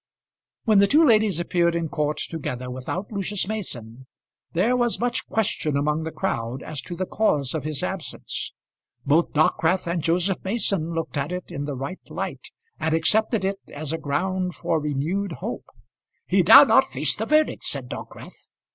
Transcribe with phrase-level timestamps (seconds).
[0.65, 4.07] When the two ladies appeared in court together without Lucius Mason
[4.53, 8.51] there was much question among the crowd as to the cause of his absence.
[9.05, 13.59] Both Dockwrath and Joseph Mason looked at it in the right light, and accepted it
[13.71, 15.65] as a ground for renewed hope.
[16.25, 18.49] "He dare not face the verdict," said Dockwrath.